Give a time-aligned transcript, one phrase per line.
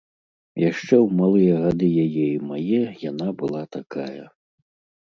[0.61, 4.23] Яшчэ ў малыя гады яе і мае яна была такая.